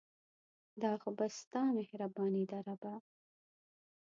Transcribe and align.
دا 0.81 0.91
خو 1.01 1.09
بس 1.17 1.33
ستا 1.43 1.61
مهرباني 1.77 2.43
ده 2.51 2.59
ربه 2.67 2.93